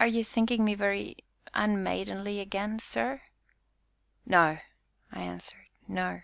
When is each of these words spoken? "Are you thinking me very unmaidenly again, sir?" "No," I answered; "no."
"Are 0.00 0.08
you 0.08 0.24
thinking 0.24 0.64
me 0.64 0.74
very 0.74 1.18
unmaidenly 1.54 2.40
again, 2.40 2.80
sir?" 2.80 3.22
"No," 4.26 4.58
I 5.12 5.22
answered; 5.22 5.68
"no." 5.86 6.22